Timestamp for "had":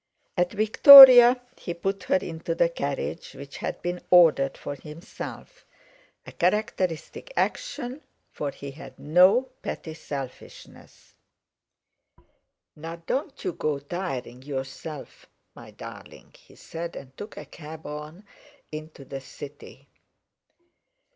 3.57-3.79, 8.71-8.97